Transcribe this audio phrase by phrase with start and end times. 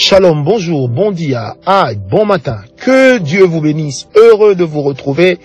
[0.00, 2.58] Shalom, bonjour, bon dia, aïe, bon matin.
[2.76, 4.06] Que Dieu vous bénisse.
[4.14, 5.40] Heureux de vous retrouver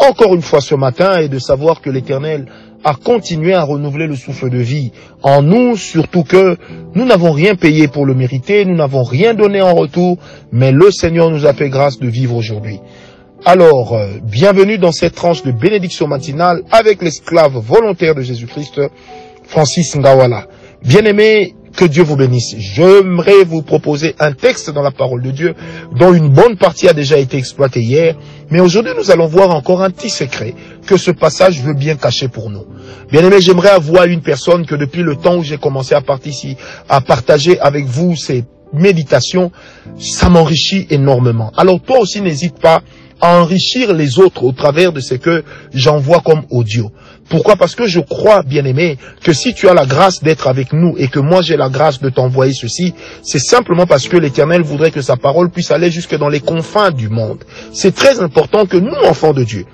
[0.00, 2.46] encore une fois ce matin et de savoir que l'Éternel
[2.82, 4.90] a continué à renouveler le souffle de vie
[5.22, 6.56] en nous, surtout que
[6.96, 10.18] nous n'avons rien payé pour le mériter, nous n'avons rien donné en retour,
[10.50, 12.80] mais le Seigneur nous a fait grâce de vivre aujourd'hui.
[13.44, 18.80] Alors, euh, bienvenue dans cette tranche de bénédiction matinale avec l'esclave volontaire de Jésus-Christ,
[19.44, 20.48] Francis Ngawala.
[20.82, 22.54] Bien-aimé, que Dieu vous bénisse.
[22.58, 25.54] J'aimerais vous proposer un texte dans la parole de Dieu
[25.96, 28.16] dont une bonne partie a déjà été exploitée hier,
[28.50, 30.54] mais aujourd'hui nous allons voir encore un petit secret
[30.86, 32.64] que ce passage veut bien cacher pour nous.
[33.10, 36.60] Bien aimé, j'aimerais avoir une personne que depuis le temps où j'ai commencé à, participer,
[36.88, 39.52] à partager avec vous ces méditations,
[39.98, 41.52] ça m'enrichit énormément.
[41.56, 42.82] Alors toi aussi n'hésite pas
[43.20, 46.90] enrichir les autres au travers de ce que j'envoie comme audio.
[47.28, 47.56] Pourquoi?
[47.56, 50.94] Parce que je crois, bien aimé, que si tu as la grâce d'être avec nous
[50.98, 54.90] et que moi j'ai la grâce de t'envoyer ceci, c'est simplement parce que l'Éternel voudrait
[54.90, 57.42] que sa parole puisse aller jusque dans les confins du monde.
[57.72, 59.64] C'est très important que nous, enfants de Dieu,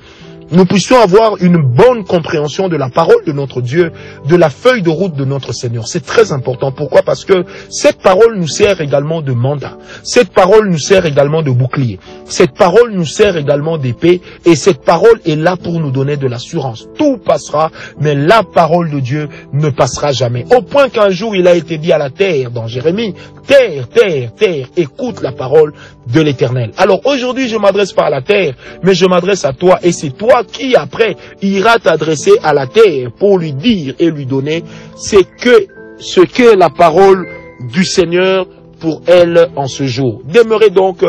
[0.52, 3.92] nous puissions avoir une bonne compréhension de la parole de notre Dieu,
[4.26, 5.86] de la feuille de route de notre Seigneur.
[5.86, 6.72] C'est très important.
[6.72, 7.02] Pourquoi?
[7.02, 9.76] Parce que cette parole nous sert également de mandat.
[10.02, 12.00] Cette parole nous sert également de bouclier.
[12.24, 14.20] Cette parole nous sert également d'épée.
[14.44, 16.88] Et cette parole est là pour nous donner de l'assurance.
[16.98, 17.70] Tout passera,
[18.00, 20.44] mais la parole de Dieu ne passera jamais.
[20.56, 23.14] Au point qu'un jour il a été dit à la terre, dans Jérémie,
[23.46, 25.72] terre, terre, terre, écoute la parole
[26.12, 26.72] de l'éternel.
[26.76, 29.78] Alors aujourd'hui je m'adresse pas à la terre, mais je m'adresse à toi.
[29.82, 34.26] Et c'est toi qui après ira t'adresser à la terre pour lui dire et lui
[34.26, 34.64] donner
[34.96, 35.66] c'est que
[35.98, 37.26] ce qu'est la parole
[37.72, 38.46] du Seigneur
[38.80, 40.22] pour elle en ce jour.
[40.24, 41.04] Demeurez donc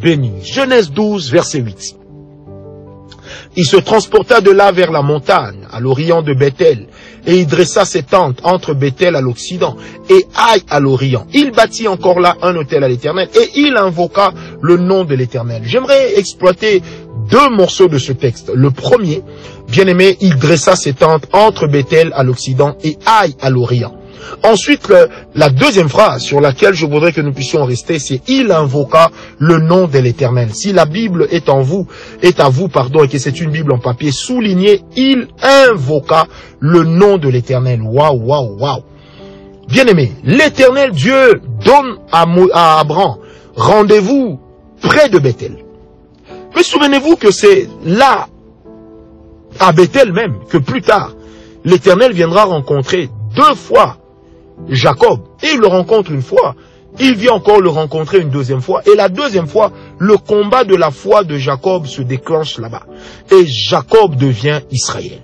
[0.00, 0.44] bénis.
[0.44, 1.96] Genèse 12, verset 8.
[3.56, 6.88] Il se transporta de là vers la montagne, à l'orient de Bethel,
[7.26, 9.76] et il dressa ses tentes entre Bethel à l'occident
[10.10, 11.26] et Aïe à l'orient.
[11.32, 15.62] Il bâtit encore là un hôtel à l'éternel et il invoqua le nom de l'éternel.
[15.64, 16.82] J'aimerais exploiter
[17.30, 18.50] deux morceaux de ce texte.
[18.54, 19.22] Le premier,
[19.68, 23.94] bien aimé, il dressa ses tentes entre Bethel à l'occident et Aïe à l'orient.
[24.42, 28.50] Ensuite, le, la deuxième phrase sur laquelle je voudrais que nous puissions rester, c'est il
[28.52, 30.50] invoqua le nom de l'éternel.
[30.52, 31.86] Si la Bible est en vous,
[32.22, 36.26] est à vous, pardon, et que c'est une Bible en papier, souligné, il invoqua
[36.60, 37.80] le nom de l'éternel.
[37.82, 38.82] Waouh, waouh, waouh.
[39.68, 43.16] Bien aimé, l'éternel Dieu donne à, à Abraham
[43.56, 44.40] rendez-vous
[44.80, 45.56] près de Bethel.
[46.54, 48.28] Mais souvenez-vous que c'est là,
[49.58, 51.12] à Bethel même, que plus tard,
[51.64, 53.96] l'éternel viendra rencontrer deux fois
[54.68, 55.20] Jacob.
[55.42, 56.54] Et il le rencontre une fois.
[56.98, 58.82] Il vient encore le rencontrer une deuxième fois.
[58.86, 62.84] Et la deuxième fois, le combat de la foi de Jacob se déclenche là-bas.
[63.32, 65.22] Et Jacob devient Israël.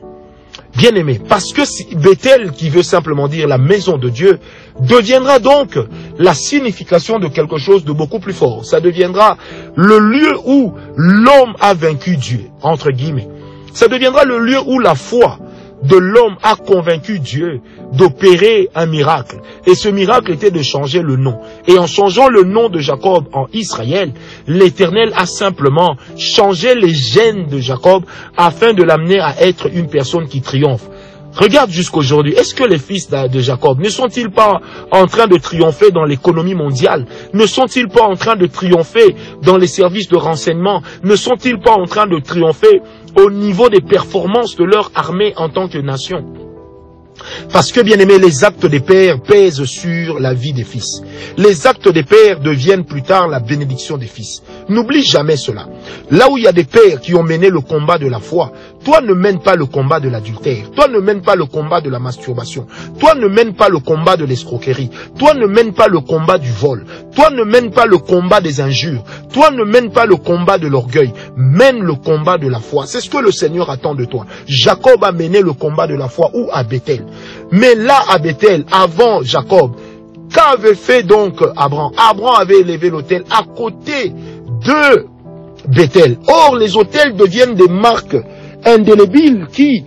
[0.77, 1.63] Bien aimé, parce que
[1.97, 4.39] Bethel, qui veut simplement dire la maison de Dieu,
[4.81, 5.77] deviendra donc
[6.17, 8.65] la signification de quelque chose de beaucoup plus fort.
[8.65, 9.37] Ça deviendra
[9.75, 13.29] le lieu où l'homme a vaincu Dieu, entre guillemets.
[13.73, 15.39] Ça deviendra le lieu où la foi,
[15.83, 17.61] de l'homme a convaincu Dieu
[17.93, 19.37] d'opérer un miracle.
[19.67, 21.39] Et ce miracle était de changer le nom.
[21.67, 24.13] Et en changeant le nom de Jacob en Israël,
[24.47, 28.05] l'Éternel a simplement changé les gènes de Jacob
[28.37, 30.89] afin de l'amener à être une personne qui triomphe.
[31.35, 35.93] Regarde jusqu'aujourd'hui, est-ce que les fils de Jacob ne sont-ils pas en train de triompher
[35.93, 37.07] dans l'économie mondiale?
[37.35, 40.83] Ne sont-ils pas en train de triompher dans les services de renseignement?
[41.05, 42.83] Ne sont-ils pas en train de triompher
[43.17, 46.25] au niveau des performances de leur armée en tant que nation
[47.53, 51.03] parce que, bien aimé, les actes des pères pèsent sur la vie des fils.
[51.37, 54.43] Les actes des pères deviennent plus tard la bénédiction des fils.
[54.69, 55.69] N'oublie jamais cela.
[56.11, 58.53] Là où il y a des pères qui ont mené le combat de la foi,
[58.85, 60.71] toi ne mènes pas le combat de l'adultère.
[60.75, 62.67] Toi ne mènes pas le combat de la masturbation.
[62.99, 64.91] Toi ne mènes pas le combat de l'escroquerie.
[65.19, 66.87] Toi ne mènes pas le combat du vol.
[67.15, 69.05] Toi ne mènes pas le combat des injures.
[69.33, 71.13] Toi ne mènes pas le combat de l'orgueil.
[71.37, 72.87] Mène le combat de la foi.
[72.87, 74.25] C'est ce que le Seigneur attend de toi.
[74.47, 76.49] Jacob a mené le combat de la foi où?
[76.53, 77.05] À Bethel.
[77.53, 79.73] Mais là à Bethel, avant Jacob,
[80.33, 81.93] qu'avait fait donc Abraham?
[81.99, 84.15] Abraham avait élevé l'autel à côté
[84.65, 85.07] de
[85.69, 86.17] Bethel.
[86.29, 88.17] Or, les hôtels deviennent des marques
[88.65, 89.85] indélébiles qui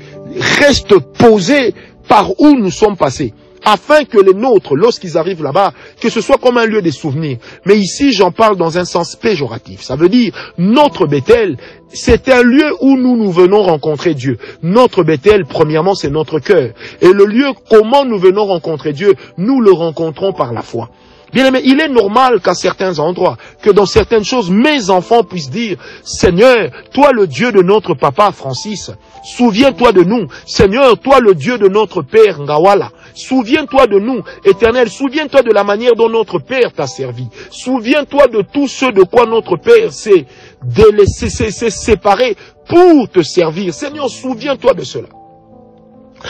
[0.60, 1.74] restent posées
[2.08, 3.34] par où nous sommes passés
[3.66, 7.38] afin que les nôtres, lorsqu'ils arrivent là-bas, que ce soit comme un lieu des souvenirs.
[7.66, 9.82] Mais ici, j'en parle dans un sens péjoratif.
[9.82, 11.58] Ça veut dire, notre Bethel,
[11.90, 14.38] c'est un lieu où nous nous venons rencontrer Dieu.
[14.62, 16.72] Notre Bethel, premièrement, c'est notre cœur.
[17.02, 20.90] Et le lieu, comment nous venons rencontrer Dieu, nous le rencontrons par la foi.
[21.34, 25.50] Bien aimé, il est normal qu'à certains endroits, que dans certaines choses, mes enfants puissent
[25.50, 28.92] dire, Seigneur, toi le Dieu de notre papa Francis,
[29.24, 30.28] souviens-toi de nous.
[30.46, 32.92] Seigneur, toi le Dieu de notre père Ngawala.
[33.16, 34.90] Souviens-toi de nous, éternel.
[34.90, 37.26] Souviens-toi de la manière dont notre Père t'a servi.
[37.50, 40.26] Souviens-toi de tout ce de quoi notre Père s'est
[41.70, 42.36] séparé
[42.68, 43.74] pour te servir.
[43.74, 45.08] Seigneur, souviens-toi de cela.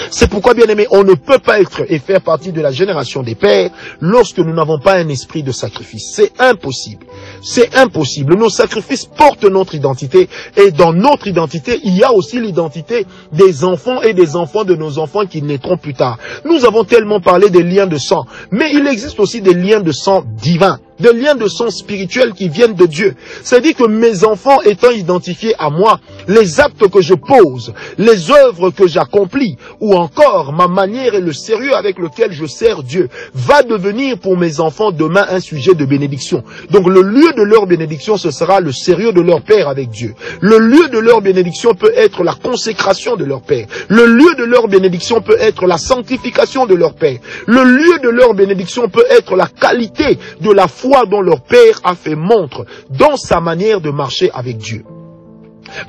[0.10, 3.24] C'est pourquoi, bien aimé, on ne peut pas être et faire partie de la génération
[3.24, 3.70] des pères
[4.00, 6.12] lorsque nous n'avons pas un esprit de sacrifice.
[6.14, 7.06] C'est impossible.
[7.42, 8.36] C'est impossible.
[8.36, 13.64] Nos sacrifices portent notre identité et dans notre identité, il y a aussi l'identité des
[13.64, 16.18] enfants et des enfants de nos enfants qui naîtront plus tard.
[16.46, 19.92] Nous avons tellement parlé des liens de sang, mais il existe aussi des liens de
[19.92, 23.16] sang divins des liens de sang spirituel qui viennent de Dieu.
[23.44, 28.70] C'est-à-dire que mes enfants étant identifiés à moi, les actes que je pose, les œuvres
[28.70, 33.64] que j'accomplis, ou encore ma manière et le sérieux avec lequel je sers Dieu, va
[33.64, 36.44] devenir pour mes enfants demain un sujet de bénédiction.
[36.72, 40.14] Donc le lieu de leur bénédiction, ce sera le sérieux de leur Père avec Dieu.
[40.42, 43.68] Le lieu de leur bénédiction peut être la consécration de leur Père.
[43.90, 47.20] Le lieu de leur bénédiction peut être la sanctification de leur Père.
[47.48, 50.68] Le lieu de leur bénédiction peut être la qualité de la
[51.10, 54.84] dont leur Père a fait montre dans sa manière de marcher avec Dieu.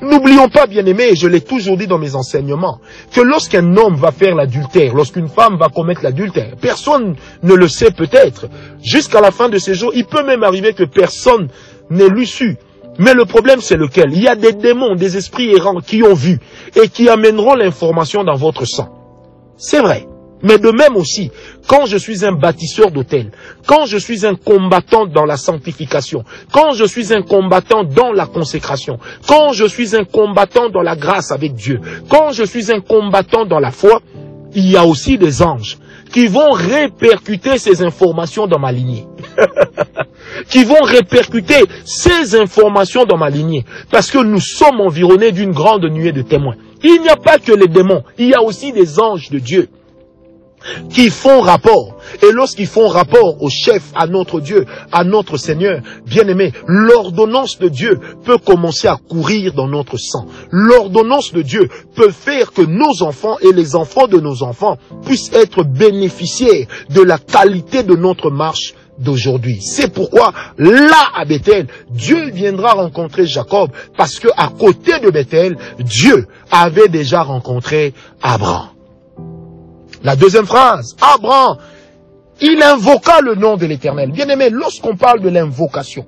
[0.01, 2.79] N'oublions pas, bien aimé, et je l'ai toujours dit dans mes enseignements,
[3.11, 7.91] que lorsqu'un homme va faire l'adultère, lorsqu'une femme va commettre l'adultère, personne ne le sait
[7.91, 8.47] peut-être.
[8.81, 11.49] Jusqu'à la fin de ses jours, il peut même arriver que personne
[11.89, 12.57] n'ait lu su.
[12.97, 14.13] Mais le problème, c'est lequel?
[14.13, 16.39] Il y a des démons, des esprits errants qui ont vu
[16.75, 18.89] et qui amèneront l'information dans votre sang.
[19.57, 20.07] C'est vrai.
[20.45, 21.31] Mais de même aussi,
[21.67, 23.31] quand je suis un bâtisseur d'hôtel,
[23.65, 28.27] quand je suis un combattant dans la sanctification, quand je suis un combattant dans la
[28.27, 32.79] consécration, quand je suis un combattant dans la grâce avec Dieu, quand je suis un
[32.79, 34.01] combattant dans la foi,
[34.53, 35.79] il y a aussi des anges
[36.13, 39.07] qui vont répercuter ces informations dans ma lignée.
[40.49, 43.65] qui vont répercuter ces informations dans ma lignée.
[43.89, 46.55] Parce que nous sommes environnés d'une grande nuée de témoins.
[46.83, 49.69] Il n'y a pas que les démons, il y a aussi des anges de Dieu
[50.89, 51.97] qui font rapport.
[52.21, 57.59] Et lorsqu'ils font rapport au chef, à notre Dieu, à notre Seigneur, bien aimé, l'ordonnance
[57.59, 60.25] de Dieu peut commencer à courir dans notre sang.
[60.51, 65.31] L'ordonnance de Dieu peut faire que nos enfants et les enfants de nos enfants puissent
[65.33, 69.59] être bénéficiaires de la qualité de notre marche d'aujourd'hui.
[69.61, 75.57] C'est pourquoi là à Bethel, Dieu viendra rencontrer Jacob parce que à côté de Bethel,
[75.79, 78.74] Dieu avait déjà rencontré Abraham.
[80.05, 81.57] La deuxième phrase, Abraham,
[82.39, 84.11] il invoqua le nom de l'Éternel.
[84.11, 86.05] Bien aimé, lorsqu'on parle de l'invocation,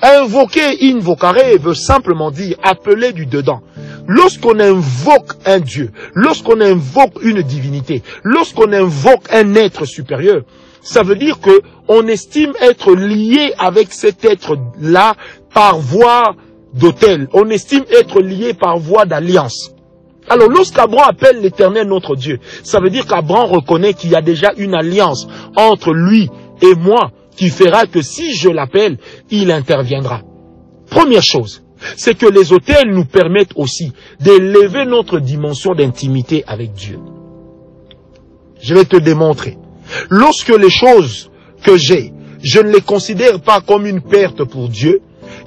[0.00, 3.60] invoquer, invocare veut simplement dire appeler du dedans.
[4.06, 10.42] Lorsqu'on invoque un Dieu, lorsqu'on invoque une divinité, lorsqu'on invoque un être supérieur,
[10.80, 15.16] ça veut dire que on estime être lié avec cet être-là
[15.52, 16.36] par voie
[16.72, 17.26] d'autel.
[17.32, 19.72] On estime être lié par voie d'alliance.
[20.28, 24.52] Alors lorsqu'Abraham appelle l'Éternel notre Dieu, ça veut dire qu'Abraham reconnaît qu'il y a déjà
[24.56, 26.28] une alliance entre lui
[26.62, 28.98] et moi qui fera que si je l'appelle,
[29.30, 30.22] il interviendra.
[30.90, 31.62] Première chose,
[31.96, 36.98] c'est que les hôtels nous permettent aussi d'élever notre dimension d'intimité avec Dieu.
[38.60, 39.58] Je vais te démontrer.
[40.08, 41.30] Lorsque les choses
[41.62, 42.12] que j'ai,
[42.42, 45.00] je ne les considère pas comme une perte pour Dieu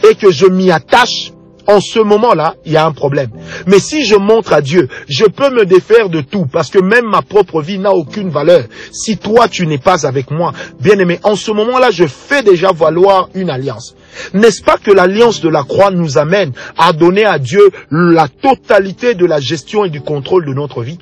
[0.10, 1.34] et que je m'y attache,
[1.70, 3.30] en ce moment-là, il y a un problème.
[3.68, 7.06] Mais si je montre à Dieu, je peux me défaire de tout parce que même
[7.06, 8.64] ma propre vie n'a aucune valeur.
[8.92, 12.72] Si toi, tu n'es pas avec moi, bien aimé, en ce moment-là, je fais déjà
[12.72, 13.96] valoir une alliance.
[14.34, 19.14] N'est-ce pas que l'alliance de la croix nous amène à donner à Dieu la totalité
[19.14, 20.98] de la gestion et du contrôle de notre vie?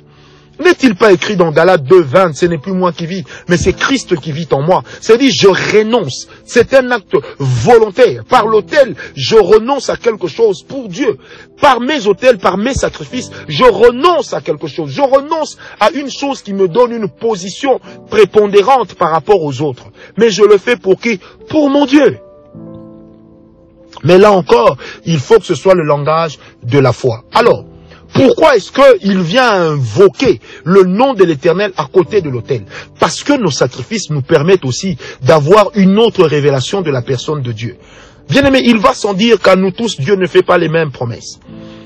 [0.60, 4.18] N'est-il pas écrit dans Galates 2.20, ce n'est plus moi qui vis, mais c'est Christ
[4.20, 4.82] qui vit en moi.
[5.00, 6.28] C'est-à-dire, je renonce.
[6.44, 8.24] C'est un acte volontaire.
[8.28, 11.18] Par l'autel, je renonce à quelque chose pour Dieu.
[11.60, 14.90] Par mes autels, par mes sacrifices, je renonce à quelque chose.
[14.90, 19.86] Je renonce à une chose qui me donne une position prépondérante par rapport aux autres.
[20.16, 21.20] Mais je le fais pour qui?
[21.48, 22.18] Pour mon Dieu.
[24.04, 27.24] Mais là encore, il faut que ce soit le langage de la foi.
[27.32, 27.64] Alors,
[28.18, 32.64] pourquoi est-ce qu'il vient invoquer le nom de l'Éternel à côté de l'autel?
[32.98, 37.52] Parce que nos sacrifices nous permettent aussi d'avoir une autre révélation de la personne de
[37.52, 37.76] Dieu.
[38.28, 40.90] Bien aimé, il va sans dire qu'à nous tous, Dieu ne fait pas les mêmes
[40.90, 41.38] promesses.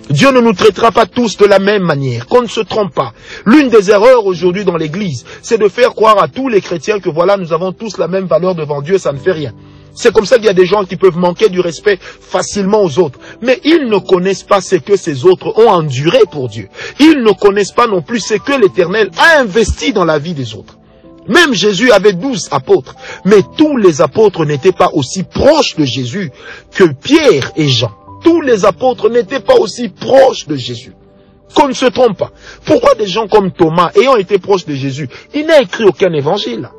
[0.08, 3.12] Dieu ne nous traitera pas tous de la même manière, qu'on ne se trompe pas.
[3.44, 7.10] L'une des erreurs aujourd'hui dans l'Église, c'est de faire croire à tous les chrétiens que
[7.10, 9.52] voilà, nous avons tous la même valeur devant Dieu, ça ne fait rien.
[9.94, 12.98] C'est comme ça qu'il y a des gens qui peuvent manquer du respect facilement aux
[12.98, 13.18] autres.
[13.40, 16.68] Mais ils ne connaissent pas ce que ces autres ont enduré pour Dieu.
[16.98, 20.54] Ils ne connaissent pas non plus ce que l'Éternel a investi dans la vie des
[20.54, 20.78] autres.
[21.28, 26.32] Même Jésus avait douze apôtres, mais tous les apôtres n'étaient pas aussi proches de Jésus
[26.72, 27.92] que Pierre et Jean.
[28.24, 30.94] Tous les apôtres n'étaient pas aussi proches de Jésus.
[31.54, 32.32] Qu'on ne se trompe pas.
[32.64, 36.70] Pourquoi des gens comme Thomas, ayant été proches de Jésus, il n'a écrit aucun évangile?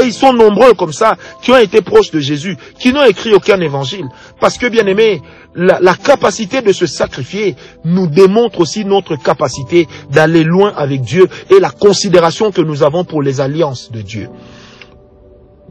[0.00, 3.34] Et ils sont nombreux comme ça, qui ont été proches de Jésus, qui n'ont écrit
[3.34, 4.06] aucun évangile.
[4.40, 5.22] Parce que, bien aimé,
[5.54, 11.28] la, la, capacité de se sacrifier nous démontre aussi notre capacité d'aller loin avec Dieu
[11.50, 14.28] et la considération que nous avons pour les alliances de Dieu.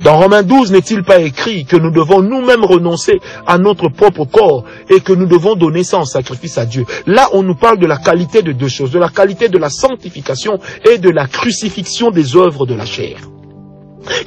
[0.04, 4.64] Dans Romains 12, n'est-il pas écrit que nous devons nous-mêmes renoncer à notre propre corps
[4.90, 6.86] et que nous devons donner ça en sacrifice à Dieu?
[7.06, 9.70] Là, on nous parle de la qualité de deux choses, de la qualité de la
[9.70, 10.58] sanctification
[10.90, 13.20] et de la crucifixion des œuvres de la chair.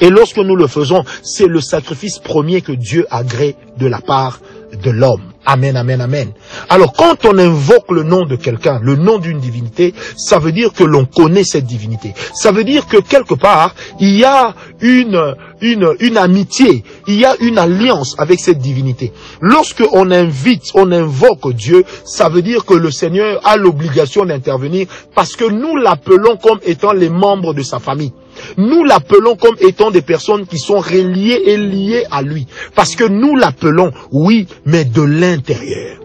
[0.00, 4.40] Et lorsque nous le faisons, c'est le sacrifice premier que Dieu agrée de la part
[4.82, 5.32] de l'homme.
[5.46, 6.32] Amen, amen, amen.
[6.70, 10.72] Alors quand on invoque le nom de quelqu'un, le nom d'une divinité, ça veut dire
[10.72, 12.14] que l'on connaît cette divinité.
[12.32, 17.34] Ça veut dire que quelque part, il y a une, une, amitié, il y a
[17.40, 19.12] une alliance avec cette divinité.
[19.40, 24.86] Lorsque on invite, on invoque Dieu, ça veut dire que le Seigneur a l'obligation d'intervenir
[25.14, 28.12] parce que nous l'appelons comme étant les membres de sa famille.
[28.56, 32.46] Nous l'appelons comme étant des personnes qui sont reliées et liées à lui.
[32.74, 35.98] Parce que nous l'appelons, oui, mais de l'intérieur.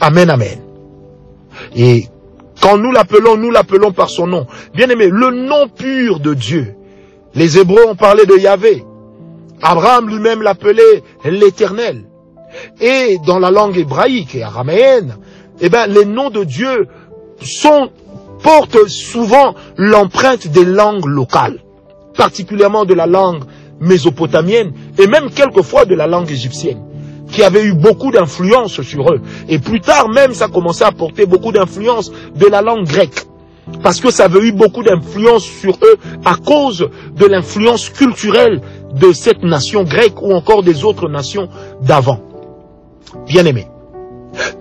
[0.00, 0.58] Amen, amen.
[1.76, 2.06] Et
[2.60, 4.46] quand nous l'appelons, nous l'appelons par son nom.
[4.74, 6.74] Bien aimé, le nom pur de Dieu.
[7.38, 8.84] Les Hébreux ont parlé de Yahvé.
[9.62, 12.02] Abraham lui-même l'appelait l'éternel.
[12.80, 15.18] Et dans la langue hébraïque et araméenne,
[15.60, 16.88] eh ben, les noms de Dieu
[17.40, 17.90] sont
[18.42, 21.60] porte souvent l'empreinte des langues locales,
[22.16, 23.44] particulièrement de la langue
[23.78, 26.82] mésopotamienne et même quelquefois de la langue égyptienne,
[27.30, 29.20] qui avait eu beaucoup d'influence sur eux.
[29.48, 33.27] Et plus tard même, ça commençait à porter beaucoup d'influence de la langue grecque.
[33.82, 38.60] Parce que ça avait eu beaucoup d'influence sur eux à cause de l'influence culturelle
[38.94, 41.48] de cette nation grecque ou encore des autres nations
[41.82, 42.20] d'avant.
[43.26, 43.66] Bien aimé.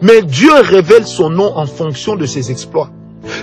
[0.02, 2.90] Mais Dieu révèle son nom en fonction de ses exploits.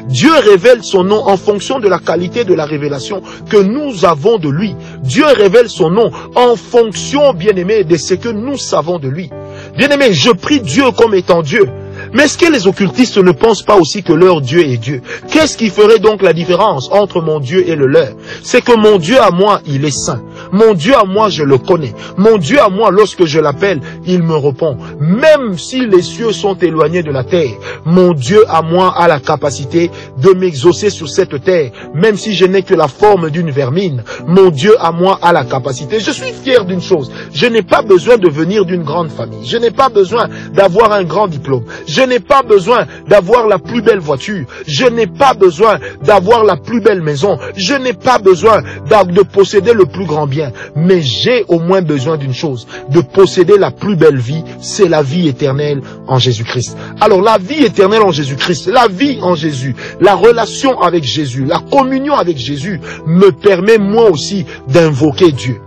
[0.08, 4.38] Dieu révèle son nom en fonction de la qualité de la révélation que nous avons
[4.38, 4.74] de lui.
[5.02, 9.30] Dieu révèle son nom en fonction, bien aimé, de ce que nous savons de lui.
[9.76, 11.68] Bien aimé, je prie Dieu comme étant Dieu.
[12.14, 15.02] Mais est-ce que les occultistes ne pensent pas aussi que leur Dieu est Dieu?
[15.30, 18.12] Qu'est-ce qui ferait donc la différence entre mon Dieu et le leur?
[18.42, 20.22] C'est que mon Dieu à moi, il est saint.
[20.52, 21.94] Mon Dieu à moi, je le connais.
[22.16, 24.76] Mon Dieu à moi, lorsque je l'appelle, il me répond.
[25.00, 27.52] Même si les cieux sont éloignés de la terre,
[27.84, 31.70] mon Dieu à moi a la capacité de m'exaucer sur cette terre.
[31.94, 35.44] Même si je n'ai que la forme d'une vermine, mon Dieu à moi a la
[35.44, 36.00] capacité.
[36.00, 37.10] Je suis fier d'une chose.
[37.32, 39.44] Je n'ai pas besoin de venir d'une grande famille.
[39.44, 41.64] Je n'ai pas besoin d'avoir un grand diplôme.
[41.86, 44.46] Je n'ai pas besoin d'avoir la plus belle voiture.
[44.66, 47.38] Je n'ai pas besoin d'avoir la plus belle maison.
[47.56, 50.43] Je n'ai pas besoin de posséder le plus grand bien.
[50.76, 55.02] Mais j'ai au moins besoin d'une chose, de posséder la plus belle vie, c'est la
[55.02, 56.76] vie éternelle en Jésus-Christ.
[57.00, 61.60] Alors la vie éternelle en Jésus-Christ, la vie en Jésus, la relation avec Jésus, la
[61.70, 65.60] communion avec Jésus me permet moi aussi d'invoquer Dieu.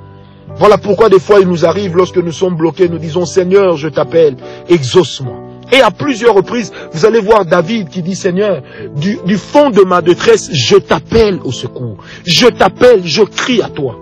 [0.58, 3.90] Voilà pourquoi des fois il nous arrive lorsque nous sommes bloqués, nous disons Seigneur, je
[3.90, 4.36] t'appelle,
[4.68, 5.48] exauce-moi.
[5.72, 8.64] Et à plusieurs reprises, vous allez voir David qui dit, Seigneur,
[8.96, 11.98] du, du fond de ma détresse, je t'appelle au secours.
[12.26, 14.00] Je t'appelle, je crie à toi.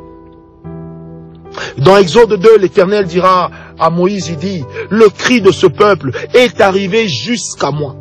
[1.77, 6.61] Dans Exode 2, l'Éternel dira à Moïse, il dit, le cri de ce peuple est
[6.61, 7.95] arrivé jusqu'à moi.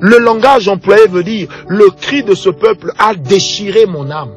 [0.00, 4.32] Le langage employé veut dire, le cri de ce peuple a déchiré mon âme.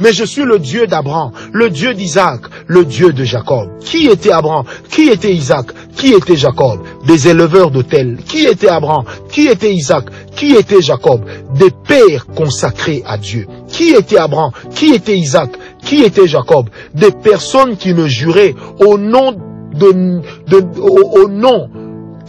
[0.00, 3.68] Mais je suis le Dieu d'Abraham, le Dieu d'Isaac, le Dieu de Jacob.
[3.80, 4.64] Qui était Abraham?
[4.88, 5.66] Qui était Isaac?
[5.94, 6.80] Qui était Jacob?
[7.06, 8.16] Des éleveurs d'autels.
[8.26, 9.04] Qui était Abraham?
[9.30, 10.06] Qui était Isaac?
[10.34, 11.26] Qui était Jacob?
[11.54, 13.46] Des pères consacrés à Dieu.
[13.68, 14.52] Qui était Abraham?
[14.74, 15.50] Qui était Isaac?
[15.82, 16.68] Qui était Jacob?
[16.94, 19.32] Des personnes qui ne juraient au nom
[19.74, 19.92] de,
[21.28, 21.70] nom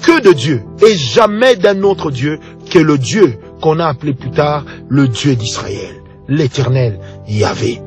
[0.02, 2.40] que de Dieu et jamais d'un autre Dieu
[2.70, 7.82] que le Dieu qu'on a appelé plus tard le Dieu d'Israël, l'éternel Yahvé.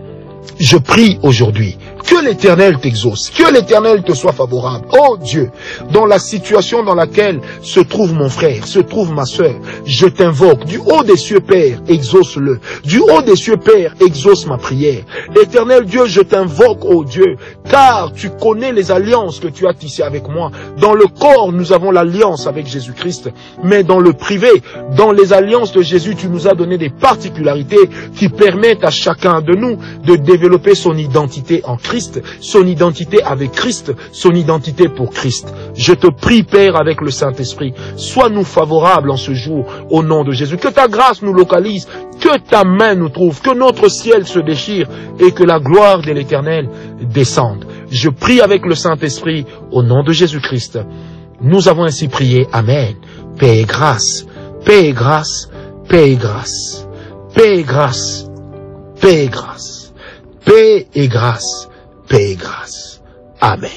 [0.59, 4.87] Je prie aujourd'hui que l'éternel t'exauce, que l'éternel te soit favorable.
[4.99, 5.51] Oh Dieu,
[5.91, 9.55] dans la situation dans laquelle se trouve mon frère, se trouve ma soeur,
[9.87, 12.61] je t'invoque du haut des cieux, Père, exauce-le.
[12.85, 15.03] Du haut des cieux, Père, exauce ma prière.
[15.41, 17.37] Éternel Dieu, je t'invoque, oh Dieu,
[17.71, 20.51] car tu connais les alliances que tu as tissées avec moi.
[20.79, 23.31] Dans le corps, nous avons l'alliance avec Jésus-Christ,
[23.63, 24.63] mais dans le privé,
[24.97, 29.41] dans les alliances de Jésus, tu nous as donné des particularités qui permettent à chacun
[29.41, 31.94] de nous de développer son identité en Christ.
[32.41, 35.53] Son identité avec Christ, son identité pour Christ.
[35.75, 40.33] Je te prie, Père, avec le Saint-Esprit, sois-nous favorables en ce jour au nom de
[40.33, 40.57] Jésus.
[40.57, 41.89] Que ta grâce nous localise,
[42.21, 46.13] que ta main nous trouve, que notre ciel se déchire et que la gloire de
[46.13, 46.69] l'Éternel
[47.03, 47.65] descende.
[47.91, 50.79] Je prie avec le Saint-Esprit au nom de Jésus-Christ.
[51.41, 52.47] Nous avons ainsi prié.
[52.53, 52.95] Amen.
[53.39, 54.27] Paix et grâce
[54.65, 55.51] Paix et grâce,
[55.89, 56.87] paix et grâce,
[57.35, 58.27] paix et grâce,
[58.99, 59.93] paix et grâce,
[60.43, 61.69] paix et grâce,
[62.09, 63.01] paix et grâce.
[63.41, 63.71] Amen.